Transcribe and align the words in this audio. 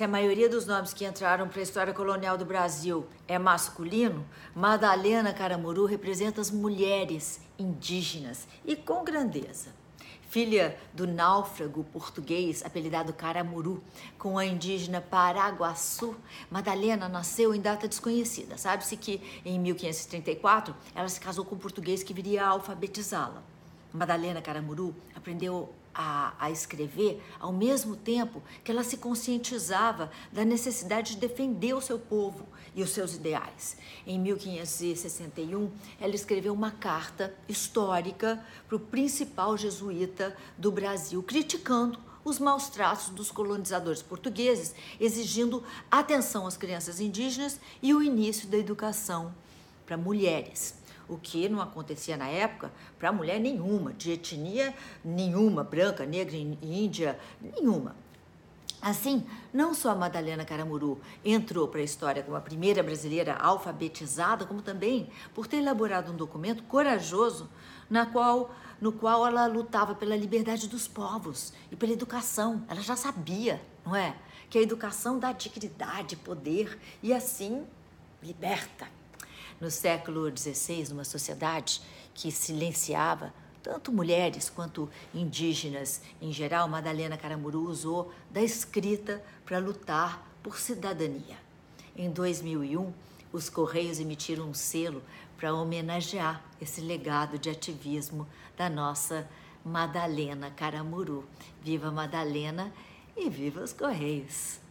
Se 0.00 0.04
a 0.04 0.08
maioria 0.08 0.48
dos 0.48 0.64
nomes 0.64 0.94
que 0.94 1.04
entraram 1.04 1.46
para 1.46 1.60
a 1.60 1.62
história 1.62 1.92
colonial 1.92 2.38
do 2.38 2.44
Brasil 2.46 3.06
é 3.28 3.38
masculino, 3.38 4.26
Madalena 4.54 5.30
Caramuru 5.30 5.84
representa 5.84 6.40
as 6.40 6.50
mulheres 6.50 7.38
indígenas 7.58 8.48
e 8.64 8.74
com 8.74 9.04
grandeza. 9.04 9.74
Filha 10.30 10.74
do 10.94 11.06
náufrago 11.06 11.84
português 11.84 12.64
apelidado 12.64 13.12
Caramuru, 13.12 13.84
com 14.18 14.38
a 14.38 14.46
indígena 14.46 15.02
Paraguaçu, 15.02 16.16
Madalena 16.50 17.06
nasceu 17.06 17.54
em 17.54 17.60
data 17.60 17.86
desconhecida. 17.86 18.56
Sabe-se 18.56 18.96
que 18.96 19.20
em 19.44 19.58
1534 19.60 20.74
ela 20.94 21.10
se 21.10 21.20
casou 21.20 21.44
com 21.44 21.56
um 21.56 21.58
português 21.58 22.02
que 22.02 22.14
viria 22.14 22.46
a 22.46 22.48
alfabetizá-la. 22.48 23.42
Madalena 23.92 24.40
Caramuru 24.40 24.96
aprendeu 25.14 25.74
a, 25.94 26.34
a, 26.38 26.50
escrever 26.50 27.22
ao 27.38 27.52
mesmo 27.52 27.96
tempo 27.96 28.42
que 28.62 28.70
ela 28.70 28.84
se 28.84 28.96
conscientizava 28.96 30.10
da 30.32 30.44
necessidade 30.44 31.14
de 31.14 31.20
defender 31.20 31.74
o 31.74 31.80
seu 31.80 31.98
povo 31.98 32.46
e 32.74 32.82
os 32.82 32.90
seus 32.90 33.14
ideais. 33.14 33.76
Em 34.06 34.18
1561, 34.18 35.70
ela 36.00 36.14
escreveu 36.14 36.52
uma 36.52 36.70
carta 36.70 37.34
histórica 37.48 38.44
para 38.66 38.76
o 38.76 38.80
principal 38.80 39.56
jesuíta 39.56 40.36
do 40.56 40.70
Brasil, 40.70 41.22
criticando 41.22 41.98
os 42.24 42.38
maus 42.38 42.68
tratos 42.68 43.08
dos 43.10 43.30
colonizadores 43.30 44.02
portugueses, 44.02 44.74
exigindo 45.00 45.64
atenção 45.90 46.46
às 46.46 46.56
crianças 46.56 47.00
indígenas 47.00 47.58
e 47.82 47.94
o 47.94 48.02
início 48.02 48.46
da 48.48 48.58
educação 48.58 49.34
para 49.86 49.96
mulheres 49.96 50.79
o 51.10 51.18
que 51.18 51.48
não 51.48 51.60
acontecia 51.60 52.16
na 52.16 52.28
época 52.28 52.72
para 52.98 53.10
mulher 53.10 53.40
nenhuma, 53.40 53.92
de 53.92 54.12
etnia 54.12 54.72
nenhuma, 55.04 55.64
branca, 55.64 56.06
negra, 56.06 56.36
índia, 56.36 57.18
nenhuma. 57.40 57.96
Assim, 58.80 59.26
não 59.52 59.74
só 59.74 59.90
a 59.90 59.94
Madalena 59.94 60.44
Caramuru 60.44 60.98
entrou 61.22 61.68
para 61.68 61.80
a 61.80 61.84
história 61.84 62.22
como 62.22 62.36
a 62.36 62.40
primeira 62.40 62.82
brasileira 62.82 63.34
alfabetizada, 63.34 64.46
como 64.46 64.62
também 64.62 65.10
por 65.34 65.46
ter 65.46 65.58
elaborado 65.58 66.12
um 66.12 66.16
documento 66.16 66.62
corajoso 66.62 67.50
na 67.90 68.06
qual, 68.06 68.54
no 68.80 68.92
qual 68.92 69.26
ela 69.26 69.46
lutava 69.46 69.94
pela 69.94 70.16
liberdade 70.16 70.66
dos 70.66 70.88
povos 70.88 71.52
e 71.70 71.76
pela 71.76 71.92
educação. 71.92 72.64
Ela 72.68 72.80
já 72.80 72.96
sabia, 72.96 73.60
não 73.84 73.94
é? 73.94 74.16
Que 74.48 74.58
a 74.58 74.62
educação 74.62 75.18
dá 75.18 75.32
dignidade, 75.32 76.16
poder 76.16 76.78
e 77.02 77.12
assim 77.12 77.66
liberta 78.22 78.99
no 79.60 79.70
século 79.70 80.26
XVI, 80.34 80.88
numa 80.88 81.04
sociedade 81.04 81.80
que 82.14 82.30
silenciava 82.30 83.32
tanto 83.62 83.92
mulheres 83.92 84.48
quanto 84.48 84.88
indígenas 85.14 86.00
em 86.20 86.32
geral, 86.32 86.66
Madalena 86.66 87.16
Caramuru 87.16 87.68
usou 87.68 88.10
da 88.30 88.42
escrita 88.42 89.22
para 89.44 89.58
lutar 89.58 90.26
por 90.42 90.58
cidadania. 90.58 91.36
Em 91.94 92.10
2001, 92.10 92.92
os 93.32 93.50
Correios 93.50 94.00
emitiram 94.00 94.48
um 94.48 94.54
selo 94.54 95.02
para 95.36 95.54
homenagear 95.54 96.42
esse 96.60 96.80
legado 96.80 97.38
de 97.38 97.50
ativismo 97.50 98.26
da 98.56 98.68
nossa 98.68 99.28
Madalena 99.64 100.50
Caramuru. 100.50 101.26
Viva 101.62 101.90
Madalena 101.90 102.72
e 103.16 103.28
viva 103.28 103.60
os 103.60 103.72
Correios! 103.72 104.69